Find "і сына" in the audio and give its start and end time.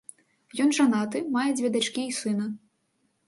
2.13-2.47